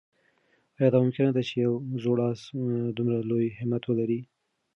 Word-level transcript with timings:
آیا 0.77 0.89
دا 0.93 0.97
ممکنه 1.05 1.29
ده 1.35 1.41
چې 1.47 1.53
یو 1.65 1.73
زوړ 2.03 2.17
آس 2.29 2.41
دومره 2.97 3.17
لوی 3.29 3.47
همت 3.59 3.83
ولري؟ 3.87 4.19